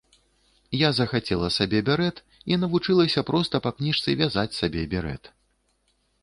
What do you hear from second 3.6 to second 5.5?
па кніжцы вязаць сабе берэт.